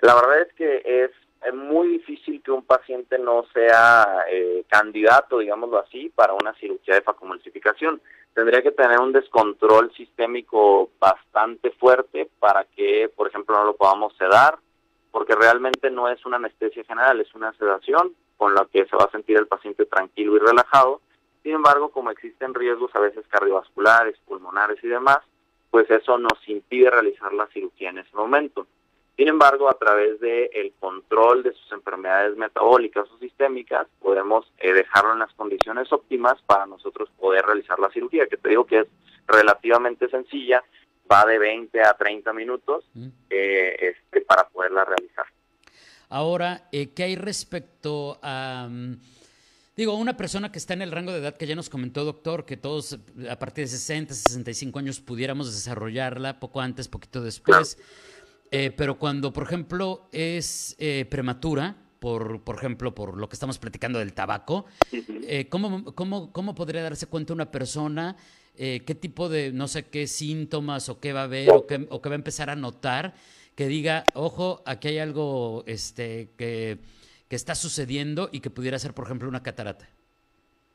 La 0.00 0.14
verdad 0.14 0.42
es 0.42 0.54
que 0.54 0.82
es 0.84 1.10
muy 1.52 1.88
difícil 1.88 2.42
que 2.42 2.52
un 2.52 2.64
paciente 2.64 3.18
no 3.18 3.44
sea 3.52 4.24
eh, 4.30 4.64
candidato, 4.68 5.38
digámoslo 5.38 5.78
así, 5.80 6.10
para 6.14 6.34
una 6.34 6.54
cirugía 6.54 6.94
de 6.94 7.02
facomulsificación. 7.02 8.00
Tendría 8.34 8.62
que 8.62 8.70
tener 8.70 8.98
un 9.00 9.12
descontrol 9.12 9.92
sistémico 9.94 10.90
bastante 10.98 11.70
fuerte 11.72 12.30
para 12.38 12.64
que, 12.64 13.10
por 13.14 13.28
ejemplo, 13.28 13.56
no 13.56 13.64
lo 13.64 13.76
podamos 13.76 14.16
sedar, 14.16 14.58
porque 15.10 15.34
realmente 15.34 15.90
no 15.90 16.08
es 16.08 16.24
una 16.24 16.36
anestesia 16.36 16.84
general, 16.84 17.20
es 17.20 17.34
una 17.34 17.52
sedación 17.54 18.14
con 18.36 18.54
la 18.54 18.66
que 18.72 18.86
se 18.86 18.96
va 18.96 19.04
a 19.04 19.10
sentir 19.10 19.36
el 19.36 19.46
paciente 19.46 19.84
tranquilo 19.84 20.36
y 20.36 20.38
relajado. 20.38 21.00
Sin 21.42 21.52
embargo, 21.52 21.90
como 21.90 22.10
existen 22.10 22.54
riesgos 22.54 22.94
a 22.94 23.00
veces 23.00 23.24
cardiovasculares, 23.28 24.16
pulmonares 24.26 24.82
y 24.82 24.88
demás, 24.88 25.18
pues 25.70 25.90
eso 25.90 26.18
nos 26.18 26.38
impide 26.46 26.90
realizar 26.90 27.32
la 27.32 27.46
cirugía 27.48 27.90
en 27.90 27.98
ese 27.98 28.14
momento. 28.14 28.66
Sin 29.16 29.28
embargo, 29.28 29.68
a 29.68 29.78
través 29.78 30.20
del 30.20 30.48
el 30.54 30.72
control 30.80 31.42
de 31.42 31.52
sus 31.52 31.72
enfermedades 31.72 32.36
metabólicas 32.36 33.08
o 33.10 33.18
sistémicas, 33.18 33.86
podemos 34.00 34.50
eh, 34.58 34.72
dejarlo 34.72 35.12
en 35.12 35.18
las 35.18 35.32
condiciones 35.34 35.92
óptimas 35.92 36.40
para 36.46 36.66
nosotros 36.66 37.10
poder 37.18 37.44
realizar 37.44 37.78
la 37.78 37.90
cirugía, 37.90 38.26
que 38.26 38.38
te 38.38 38.48
digo 38.48 38.64
que 38.64 38.80
es 38.80 38.86
relativamente 39.26 40.08
sencilla, 40.08 40.64
va 41.10 41.26
de 41.26 41.38
20 41.38 41.80
a 41.82 41.94
30 41.94 42.32
minutos 42.32 42.84
mm. 42.94 43.08
eh, 43.28 43.76
este, 43.80 44.22
para 44.22 44.48
poderla 44.48 44.84
realizar. 44.84 45.26
Ahora, 46.08 46.68
eh, 46.72 46.90
¿qué 46.94 47.04
hay 47.04 47.16
respecto 47.16 48.18
a... 48.22 48.66
Mm, 48.70 48.98
digo, 49.76 49.94
una 49.94 50.16
persona 50.16 50.50
que 50.50 50.58
está 50.58 50.72
en 50.74 50.82
el 50.82 50.92
rango 50.92 51.12
de 51.12 51.18
edad 51.18 51.36
que 51.36 51.46
ya 51.46 51.54
nos 51.54 51.68
comentó, 51.68 52.04
doctor, 52.04 52.46
que 52.46 52.56
todos 52.56 52.98
a 53.28 53.38
partir 53.38 53.64
de 53.64 53.68
60, 53.68 54.14
65 54.14 54.78
años 54.78 55.00
pudiéramos 55.00 55.52
desarrollarla, 55.54 56.40
poco 56.40 56.60
antes, 56.60 56.88
poquito 56.88 57.20
después. 57.20 57.78
Eh, 58.54 58.70
pero 58.70 58.98
cuando, 58.98 59.32
por 59.32 59.44
ejemplo, 59.44 60.08
es 60.12 60.76
eh, 60.78 61.06
prematura, 61.10 61.74
por, 61.98 62.42
por 62.44 62.56
ejemplo, 62.56 62.94
por 62.94 63.16
lo 63.16 63.26
que 63.26 63.32
estamos 63.32 63.58
platicando 63.58 63.98
del 63.98 64.12
tabaco, 64.12 64.66
eh, 64.92 65.48
¿cómo, 65.48 65.94
cómo, 65.94 66.30
cómo, 66.34 66.54
podría 66.54 66.82
darse 66.82 67.06
cuenta 67.06 67.32
una 67.32 67.50
persona 67.50 68.16
qué 68.54 68.94
tipo 69.00 69.30
de, 69.30 69.50
no 69.50 69.66
sé 69.66 69.88
qué 69.88 70.06
síntomas 70.06 70.90
o 70.90 71.00
qué 71.00 71.14
va 71.14 71.22
a 71.22 71.26
ver 71.26 71.50
o 71.50 71.66
qué, 71.66 71.86
o 71.88 72.02
qué 72.02 72.08
va 72.10 72.14
a 72.14 72.16
empezar 72.16 72.50
a 72.50 72.54
notar 72.54 73.14
que 73.56 73.66
diga, 73.66 74.04
ojo, 74.12 74.62
aquí 74.66 74.88
hay 74.88 74.98
algo 74.98 75.64
este, 75.66 76.28
que, 76.36 76.76
que 77.30 77.36
está 77.36 77.54
sucediendo 77.54 78.28
y 78.30 78.40
que 78.40 78.50
pudiera 78.50 78.78
ser, 78.78 78.92
por 78.92 79.06
ejemplo, 79.06 79.26
una 79.26 79.42
catarata? 79.42 79.88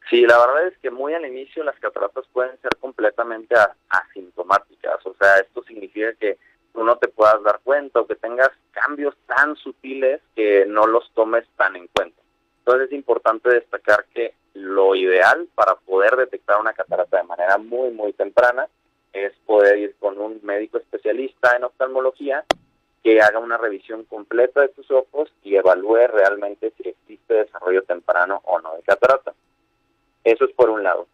Sí, 0.10 0.22
la 0.22 0.40
verdad 0.40 0.68
es 0.68 0.78
que 0.80 0.90
muy 0.90 1.14
al 1.14 1.26
inicio 1.28 1.64
las 1.64 1.80
cataratas 1.80 2.26
pueden 2.34 2.60
ser 2.62 2.76
completamente 2.80 3.54
asintomáticas, 3.90 5.06
o 5.06 5.14
sea, 5.20 5.38
esto 5.38 5.64
significa 5.64 6.14
que 6.16 6.40
tú 6.78 6.84
no 6.84 6.96
te 6.98 7.08
puedas 7.08 7.42
dar 7.42 7.60
cuenta 7.64 8.02
o 8.02 8.06
que 8.06 8.14
tengas 8.14 8.52
cambios 8.70 9.16
tan 9.26 9.56
sutiles 9.56 10.22
que 10.36 10.64
no 10.68 10.86
los 10.86 11.10
tomes 11.16 11.44
tan 11.58 11.76
en 11.76 11.88
cuenta. 11.88 12.22
Entonces 12.60 12.90
es 12.90 12.94
importante 12.94 13.50
destacar 13.50 14.06
que 14.14 14.36
lo 14.54 14.94
ideal 14.94 15.48
para 15.56 15.74
poder 15.74 16.16
detectar 16.16 16.60
una 16.60 16.74
catarata 16.74 17.18
de 17.18 17.24
manera 17.24 17.58
muy, 17.58 17.90
muy 17.90 18.14
temprana 18.14 18.68
es 19.12 19.34
poder 19.48 19.80
ir 19.80 19.96
con 20.00 20.20
un 20.20 20.40
médico 20.44 20.78
especialista 20.78 21.56
en 21.56 21.64
oftalmología 21.64 22.46
que 23.04 23.22
haga 23.22 23.40
una 23.40 23.58
revisión 23.58 24.04
completa 24.04 24.62
de 24.62 24.70
tus 24.70 24.92
ojos 24.92 25.34
y 25.42 25.56
evalúe 25.56 26.06
realmente 26.14 26.74
si 26.78 26.90
existe 26.90 27.34
desarrollo 27.34 27.82
temprano 27.86 28.40
o 28.46 28.60
no 28.60 28.76
de 28.76 28.84
catarata. 28.84 29.34
Eso 30.24 30.46
es 30.46 30.52
por 30.52 30.70
un 30.70 30.84
lado. 30.84 31.08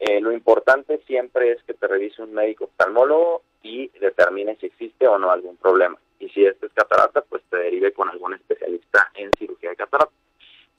Eh, 0.00 0.20
lo 0.20 0.32
importante 0.32 1.00
siempre 1.06 1.52
es 1.52 1.62
que 1.62 1.72
te 1.72 1.86
revise 1.86 2.20
un 2.20 2.34
médico 2.34 2.64
oftalmólogo 2.64 3.42
y 3.62 3.88
determine 3.98 4.56
si 4.56 4.66
existe 4.66 5.06
o 5.06 5.18
no 5.18 5.30
algún 5.30 5.56
problema. 5.56 5.98
Y 6.18 6.28
si 6.30 6.44
este 6.44 6.66
es 6.66 6.72
catarata, 6.72 7.22
pues 7.22 7.42
te 7.50 7.56
derive 7.56 7.92
con 7.92 8.08
algún 8.08 8.34
especialista 8.34 9.10
en 9.14 9.30
cirugía 9.38 9.70
de 9.70 9.76
catarata. 9.76 10.12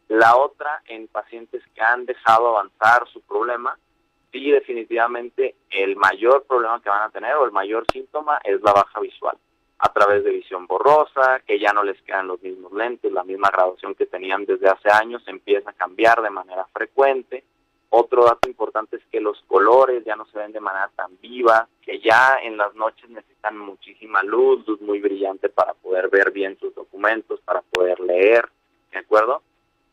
La 0.09 0.35
otra, 0.35 0.81
en 0.87 1.07
pacientes 1.07 1.63
que 1.73 1.81
han 1.81 2.05
dejado 2.05 2.49
avanzar 2.49 3.07
su 3.07 3.21
problema, 3.21 3.77
sí 4.31 4.51
definitivamente 4.51 5.55
el 5.69 5.95
mayor 5.95 6.45
problema 6.45 6.81
que 6.81 6.89
van 6.89 7.03
a 7.03 7.09
tener 7.09 7.35
o 7.35 7.45
el 7.45 7.51
mayor 7.51 7.85
síntoma 7.91 8.39
es 8.43 8.61
la 8.61 8.73
baja 8.73 8.99
visual 8.99 9.37
a 9.79 9.93
través 9.93 10.23
de 10.25 10.31
visión 10.31 10.67
borrosa, 10.67 11.39
que 11.45 11.57
ya 11.57 11.71
no 11.71 11.83
les 11.83 12.01
quedan 12.01 12.27
los 12.27 12.41
mismos 12.41 12.73
lentes, 12.73 13.11
la 13.13 13.23
misma 13.23 13.49
graduación 13.49 13.95
que 13.95 14.05
tenían 14.05 14.45
desde 14.45 14.67
hace 14.67 14.89
años 14.91 15.23
empieza 15.25 15.69
a 15.69 15.73
cambiar 15.73 16.21
de 16.21 16.29
manera 16.29 16.65
frecuente, 16.73 17.45
otro 17.91 18.25
dato 18.25 18.47
importante 18.47 18.97
es 18.97 19.03
que 19.11 19.19
los 19.19 19.41
colores 19.47 20.03
ya 20.05 20.15
no 20.15 20.25
se 20.27 20.37
ven 20.37 20.51
de 20.51 20.59
manera 20.59 20.91
tan 20.95 21.19
viva, 21.19 21.67
que 21.81 21.99
ya 21.99 22.37
en 22.43 22.55
las 22.55 22.75
noches 22.75 23.09
necesitan 23.09 23.57
muchísima 23.57 24.21
luz, 24.21 24.65
luz 24.67 24.79
muy 24.81 24.99
brillante 24.99 25.49
para 25.49 25.73
poder 25.73 26.07
ver 26.09 26.31
bien 26.31 26.57
sus 26.59 26.73
documentos, 26.75 27.39
para 27.41 27.61
poder 27.61 27.99
leer, 27.99 28.47
¿de 28.91 28.99
acuerdo? 28.99 29.41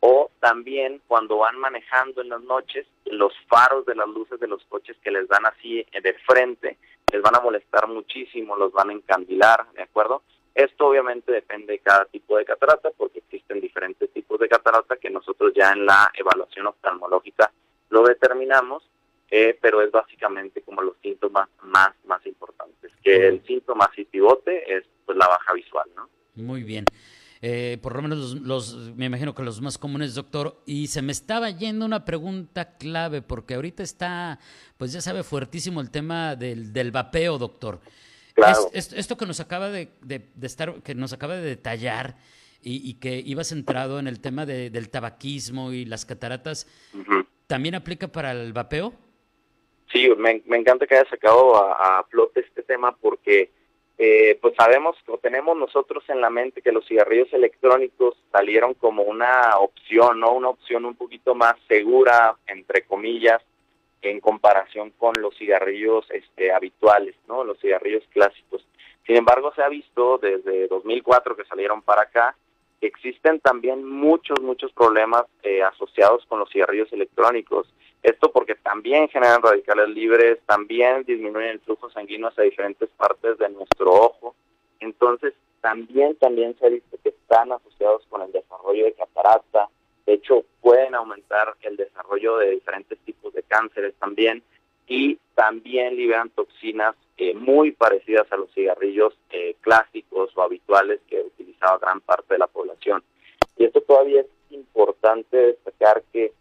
O 0.01 0.31
también 0.41 1.01
cuando 1.07 1.39
van 1.39 1.59
manejando 1.59 2.21
en 2.21 2.29
las 2.29 2.43
noches, 2.43 2.87
los 3.07 3.33
faros 3.49 3.87
de 3.87 3.95
las 3.95 4.09
luces 4.09 4.39
de 4.39 4.49
los 4.49 4.63
coches 4.67 4.97
que 5.03 5.11
les 5.11 5.27
dan 5.29 5.47
así 5.47 5.87
de 5.91 6.13
frente, 6.27 6.77
les 7.11 7.23
van 7.23 7.35
a 7.35 7.41
molestar 7.41 7.89
muchísimo, 7.89 8.57
los 8.57 8.73
van 8.73 8.91
a 8.91 8.93
encandilar, 8.93 9.67
¿de 9.73 9.83
acuerdo? 9.83 10.23
Esto 10.55 10.89
obviamente 10.89 11.33
depende 11.33 11.75
de 11.75 11.79
cada 11.79 12.05
tipo 12.07 12.37
de 12.37 12.45
catarata, 12.45 12.91
porque 12.97 13.21
existen 13.21 13.61
diferentes 13.61 14.11
tipos 14.13 14.39
de 14.39 14.49
catarata 14.49 14.97
que 14.97 15.09
nosotros 15.09 15.53
ya 15.55 15.71
en 15.73 15.87
la 15.87 16.11
evaluación 16.15 16.67
oftalmológica 16.67 17.51
lo 17.91 18.03
determinamos, 18.05 18.89
eh, 19.31 19.59
pero 19.61 19.83
es 19.83 19.91
básicamente 19.91 20.63
como 20.63 20.83
los 20.83 20.97
síntomas 21.03 21.49
más, 21.63 21.91
más 22.05 22.25
importantes. 22.27 22.93
Que 23.03 23.29
el 23.29 23.45
síntoma 23.47 23.91
si 23.95 24.05
pivote 24.05 24.77
es 24.77 24.85
pues 25.05 25.17
la 25.17 25.29
baja 25.29 25.53
visual, 25.53 25.89
¿no? 25.97 26.09
Muy 26.35 26.63
bien. 26.63 26.85
Eh, 27.43 27.79
por 27.83 27.95
lo 27.95 28.03
menos 28.03 28.35
los, 28.41 28.75
me 28.97 29.07
imagino 29.07 29.35
que 29.35 29.43
los 29.43 29.61
más 29.61 29.79
comunes, 29.79 30.15
doctor. 30.15 30.57
Y 30.67 30.89
se 30.89 31.03
me 31.03 31.13
estaba 31.13 31.51
yendo 31.51 31.85
una 31.85 32.05
pregunta 32.05 32.77
clave, 32.77 33.23
porque 33.23 33.55
ahorita 33.55 33.83
está, 33.83 34.39
pues 34.77 34.93
ya 34.93 35.01
sabe, 35.01 35.23
fuertísimo 35.23 35.81
el 35.81 35.91
tema 35.91 36.35
del, 36.37 36.73
del 36.73 36.91
vapeo, 36.91 37.39
doctor. 37.39 37.81
Claro. 38.35 38.69
esto 38.75 39.17
que 39.17 39.25
nos 39.25 39.41
acaba 39.41 39.71
de, 39.71 39.89
de, 40.03 40.29
estar, 40.43 40.83
que 40.83 40.95
nos 40.95 41.15
acaba 41.15 41.37
de 41.37 41.43
detallar 41.43 42.17
y, 42.61 42.95
que 42.95 43.23
iba 43.25 43.45
centrado 43.45 43.99
en 43.99 44.09
el 44.09 44.21
tema 44.21 44.45
de, 44.45 44.71
del 44.71 44.91
tabaquismo 44.91 45.73
y 45.73 45.85
las 45.85 46.05
cataratas, 46.05 46.67
¿También 47.47 47.75
aplica 47.75 48.09
para 48.09 48.33
el 48.33 48.53
vapeo? 48.53 48.93
Sí, 49.93 50.09
me, 50.19 50.43
encanta 50.57 50.87
que 50.87 50.97
haya 50.97 51.09
sacado 51.09 51.57
a, 51.57 52.05
flote 52.11 52.41
este 52.41 52.63
tema 52.63 52.97
porque 52.97 53.51
eh, 53.99 54.37
pues 54.43 54.55
sabemos 54.59 54.97
o 55.07 55.17
tenemos 55.19 55.57
nosotros 55.57 56.05
en 56.09 56.21
la 56.21 56.29
mente 56.29 56.61
que 56.61 56.73
los 56.73 56.87
cigarrillos 56.87 57.33
electrónicos 57.33 58.17
salieron 58.33 58.75
como 58.75 59.05
una 59.05 59.59
opción, 59.59 60.21
¿no? 60.21 60.33
Una 60.33 60.49
opción 60.49 60.85
un 60.85 60.97
poquito 60.97 61.35
más 61.35 61.55
segura, 61.69 62.37
entre 62.49 62.83
comillas, 62.83 63.41
en 64.03 64.21
comparación 64.21 64.91
con 64.91 65.15
los 65.21 65.37
cigarrillos 65.37 66.05
este, 66.11 66.53
habituales, 66.53 67.15
¿no? 67.29 67.45
Los 67.45 67.61
cigarrillos 67.61 68.05
clásicos. 68.13 68.67
Sin 69.07 69.17
embargo, 69.17 69.53
se 69.55 69.63
ha 69.63 69.69
visto 69.69 70.19
desde 70.19 70.67
2004 70.67 71.37
que 71.37 71.45
salieron 71.45 71.81
para 71.81 72.03
acá 72.03 72.37
existen 72.81 73.41
también 73.41 73.85
muchos, 73.85 74.41
muchos 74.41 74.73
problemas 74.73 75.25
eh, 75.43 75.63
asociados 75.63 76.25
con 76.27 76.41
los 76.41 76.51
cigarrillos 76.51 76.93
electrónicos. 76.93 77.73
Esto 78.03 78.31
porque 78.31 78.55
también 78.55 79.09
generan 79.09 79.43
radicales 79.43 79.89
libres, 79.89 80.39
también 80.47 81.05
disminuyen 81.05 81.51
el 81.51 81.61
flujo 81.61 81.91
sanguíneo 81.91 82.29
hacia 82.29 82.45
diferentes 82.45 82.89
partes 82.91 83.39
de 83.39 83.49
nuestro 83.49 83.93
ojo. 83.93 84.35
Entonces, 84.81 85.35
también, 85.61 86.15
también 86.17 86.57
se 86.59 86.67
ha 86.67 86.69
visto 86.69 86.97
que 87.03 87.09
están 87.09 87.51
asociados 87.51 88.07
con 88.09 88.23
el 88.23 88.31
desarrollo 88.31 88.85
de 88.85 88.93
catarata. 88.93 89.69
De 90.05 90.15
hecho, 90.15 90.45
pueden 90.61 90.95
aumentar 90.95 91.55
el 91.63 91.77
desarrollo 91.77 92.37
de 92.39 92.51
diferentes 92.51 92.99
tipos 93.01 93.33
de 93.33 93.43
cánceres 93.43 93.95
también 93.99 94.43
y 94.87 95.19
también 95.35 95.97
liberan 95.97 96.31
toxinas 96.31 96.95
eh, 97.17 97.35
muy 97.35 97.73
parecidas 97.73 98.31
a 98.31 98.37
los 98.37 98.53
cigarrillos 98.53 99.19
eh, 99.31 99.57
clásicos 99.61 100.31
o 100.37 100.43
habituales 100.43 101.01
que 101.09 101.25
utilizaba 101.57 101.79
gran 101.79 102.01
parte 102.01 102.35
de 102.35 102.39
la 102.39 102.47
población. 102.47 103.03
Y 103.57 103.65
esto 103.65 103.81
todavía 103.81 104.21
es 104.21 104.27
importante 104.51 105.37
destacar 105.37 106.03
que 106.13 106.33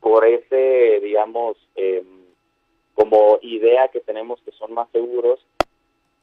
por 0.00 0.24
ese, 0.24 1.00
digamos, 1.02 1.56
em, 1.74 2.24
como 2.94 3.38
idea 3.42 3.88
que 3.88 4.00
tenemos 4.00 4.40
que 4.42 4.52
son 4.52 4.72
más 4.72 4.88
seguros, 4.90 5.40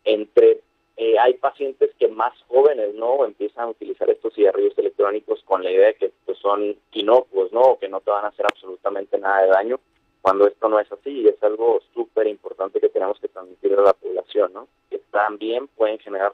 entre 0.03 0.61
eh, 0.97 1.19
hay 1.19 1.33
pacientes 1.33 1.91
que 1.99 2.07
más 2.07 2.33
jóvenes 2.47 2.93
no 2.95 3.25
empiezan 3.25 3.65
a 3.65 3.69
utilizar 3.69 4.09
estos 4.09 4.33
cigarrillos 4.33 4.77
electrónicos 4.77 5.43
con 5.43 5.61
la 5.61 5.71
idea 5.71 5.87
de 5.87 5.95
que 5.95 6.11
pues, 6.25 6.37
son 6.37 6.77
inocuos, 6.93 7.51
no, 7.51 7.77
que 7.79 7.89
no 7.89 7.99
te 7.99 8.11
van 8.11 8.23
a 8.23 8.29
hacer 8.29 8.45
absolutamente 8.45 9.17
nada 9.17 9.41
de 9.41 9.49
daño 9.49 9.79
cuando 10.21 10.47
esto 10.47 10.69
no 10.69 10.79
es 10.79 10.89
así 10.91 11.09
y 11.21 11.27
es 11.27 11.41
algo 11.43 11.81
súper 11.93 12.27
importante 12.27 12.79
que 12.79 12.89
tenemos 12.89 13.19
que 13.19 13.27
transmitir 13.27 13.73
a 13.73 13.81
la 13.81 13.93
población, 13.93 14.53
¿no? 14.53 14.67
Que 14.89 14.99
también 15.11 15.67
pueden 15.67 15.99
generar 15.99 16.31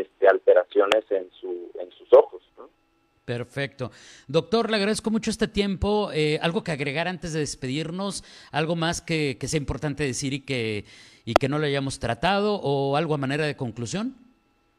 este, 0.00 0.28
alteraciones 0.28 1.04
en, 1.10 1.30
su, 1.40 1.70
en 1.80 1.90
sus 1.90 2.12
ojos, 2.12 2.42
¿no? 2.58 2.68
Perfecto. 3.24 3.90
Doctor, 4.28 4.70
le 4.70 4.76
agradezco 4.76 5.10
mucho 5.10 5.30
este 5.30 5.48
tiempo. 5.48 6.10
Eh, 6.12 6.38
¿Algo 6.42 6.62
que 6.62 6.72
agregar 6.72 7.08
antes 7.08 7.32
de 7.32 7.40
despedirnos? 7.40 8.22
¿Algo 8.52 8.76
más 8.76 9.02
que, 9.02 9.36
que, 9.38 9.48
sea 9.48 9.58
importante 9.58 10.04
decir 10.04 10.32
y 10.32 10.44
que, 10.44 10.84
y 11.24 11.34
que 11.34 11.48
no 11.48 11.58
lo 11.58 11.66
hayamos 11.66 11.98
tratado? 11.98 12.60
¿O 12.62 12.96
algo 12.96 13.14
a 13.14 13.18
manera 13.18 13.44
de 13.44 13.56
conclusión? 13.56 14.14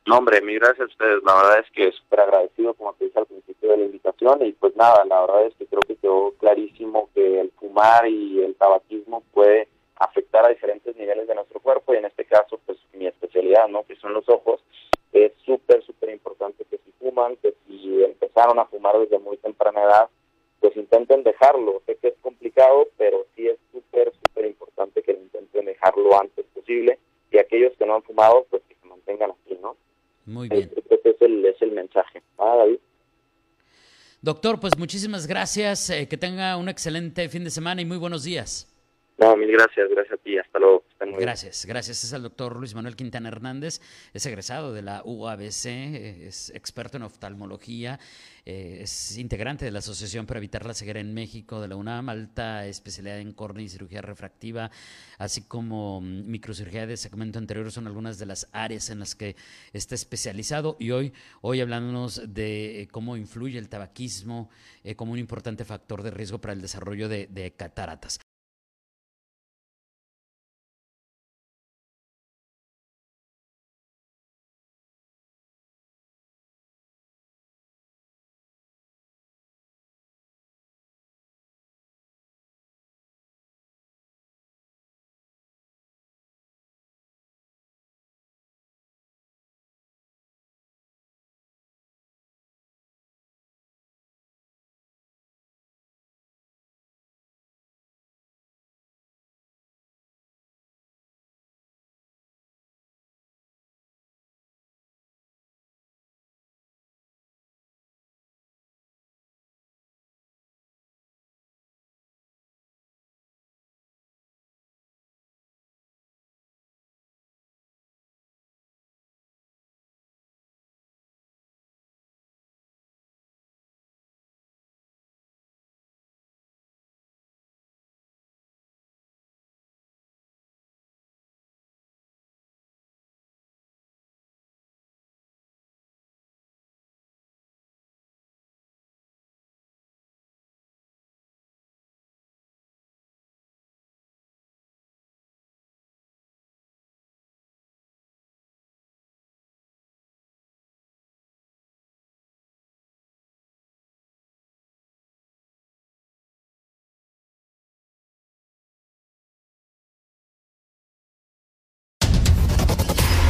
No, 0.07 0.19
hombre, 0.19 0.39
mil 0.41 0.57
gracias 0.57 0.88
a 0.88 0.91
ustedes. 0.91 1.21
La 1.25 1.36
verdad 1.36 1.59
es 1.59 1.69
que 1.71 1.91
súper 1.91 2.21
agradecido, 2.21 2.74
como 2.75 2.93
te 2.93 3.05
dije 3.05 3.19
al 3.19 3.25
principio 3.25 3.71
de 3.71 3.77
la 3.77 3.83
invitación. 3.83 4.45
Y 4.45 4.53
pues 4.53 4.74
nada, 4.77 5.03
la 5.03 5.19
verdad 5.19 5.47
es 5.47 5.55
que 5.55 5.65
creo 5.65 5.81
que 5.81 5.97
quedó 5.97 6.31
clarísimo 6.39 7.09
que 7.13 7.41
el 7.41 7.51
fumar 7.59 8.07
y 8.07 8.41
el 8.41 8.55
tabaquismo 8.55 9.21
puede 9.33 9.67
afectar 9.97 10.45
a 10.45 10.50
diferentes 10.50 10.95
niveles 10.95 11.27
de 11.27 11.36
nuestro 11.36 11.59
cuerpo. 11.59 11.93
Y 11.93 11.97
en 11.97 12.05
este 12.05 12.24
caso, 12.24 12.57
pues 12.65 12.77
mi 12.93 13.05
especialidad, 13.05 13.67
¿no? 13.67 13.83
Que 13.83 13.97
son 13.97 14.13
los 14.13 14.29
ojos. 14.29 14.62
Desde 18.96 19.20
muy 19.20 19.38
temprana 19.38 19.84
edad, 19.84 20.10
pues 20.60 20.75
intenten 20.77 21.24
dejarlo. 21.24 21.82
Sé 21.86 21.96
que 21.98 22.10
es 22.10 22.15
complicado, 22.22 22.88
pero 22.98 23.25
sí 23.36 23.48
es 23.48 23.58
súper, 23.72 24.12
súper 24.25 24.46
importante 24.46 25.01
que 25.01 25.12
intenten 25.12 25.65
dejarlo 25.65 26.20
antes 26.20 26.46
posible. 26.53 26.98
Y 27.32 27.38
aquellos 27.38 27.74
que 27.77 27.86
no 27.86 27.96
han 27.96 28.03
fumado, 28.03 28.46
pues 28.50 28.63
que 28.67 28.75
se 28.75 28.88
mantengan 28.88 29.32
así, 29.32 29.58
¿no? 29.62 29.75
Muy 30.25 30.50
bien. 30.50 30.70
Creo 30.70 31.01
que 31.01 31.10
es 31.10 31.22
el, 31.22 31.46
es 31.46 31.62
el 31.62 31.72
mensaje. 31.72 32.22
Ah, 32.38 32.56
David. 32.58 32.79
Doctor, 34.22 34.60
pues 34.60 34.77
muchísimas 34.77 35.27
gracias. 35.27 35.89
Eh, 35.89 36.08
que 36.08 36.17
tenga 36.17 36.58
un 36.58 36.70
excelente 36.70 37.29
fin 37.29 37.44
de 37.44 37.50
semana 37.50 37.82
y 37.82 37.86
muy 37.86 37.98
buenos 37.98 38.24
días. 38.24 38.74
No, 39.17 39.36
mil 39.36 39.51
gracias. 39.51 39.89
Gracias 39.89 40.20
a 40.20 40.24
ti. 40.24 40.38
Hasta 40.38 40.60
luego. 40.60 40.84
Estén 40.89 41.10
muy 41.10 41.16
bien. 41.16 41.16
Gracias, 41.27 41.65
gracias. 41.65 42.05
Es 42.05 42.13
el 42.13 42.22
doctor 42.22 42.55
Luis 42.55 42.74
Manuel 42.74 42.96
Quintana 42.96 43.27
Hernández, 43.27 43.81
es 44.13 44.25
egresado 44.25 44.72
de 44.72 44.81
la 44.81 45.01
UABC, 45.03 45.65
eh, 45.65 46.27
es 46.29 46.51
experto 46.51 46.96
en 46.96 47.03
oftalmología, 47.03 48.00
eh, 48.46 48.79
es 48.84 49.17
integrante 49.17 49.65
de 49.65 49.72
la 49.72 49.79
Asociación 49.79 50.25
para 50.25 50.38
Evitar 50.38 50.65
la 50.65 50.74
Ceguera 50.74 51.01
en 51.01 51.13
México 51.13 51.60
de 51.60 51.67
la 51.67 51.75
UNAM, 51.75 52.07
alta 52.07 52.65
especialidad 52.65 53.19
en 53.19 53.34
córnea 53.34 53.65
y 53.65 53.67
cirugía 53.67 54.01
refractiva, 54.01 54.72
así 55.17 55.41
como 55.41 56.00
mm, 56.00 56.31
microcirugía 56.31 56.88
de 56.88 56.96
segmento 56.96 57.39
anterior, 57.39 57.74
son 57.74 57.88
algunas 57.88 58.19
de 58.19 58.25
las 58.25 58.48
áreas 58.53 58.89
en 58.89 59.00
las 59.00 59.13
que 59.13 59.36
está 59.74 59.96
especializado. 59.96 60.77
Y 60.79 60.91
hoy, 60.91 61.12
hoy 61.41 61.60
hablándonos 61.60 62.22
de 62.34 62.84
eh, 62.84 62.88
cómo 62.88 63.17
influye 63.17 63.60
el 63.60 63.67
tabaquismo 63.67 64.50
como 64.96 65.12
un 65.12 65.19
importante 65.19 65.65
factor 65.65 66.03
de 66.03 66.12
riesgo 66.12 66.39
para 66.39 66.53
el 66.53 66.62
desarrollo 66.62 67.10
de, 67.10 67.27
de 67.27 67.51
cataratas. 67.51 68.17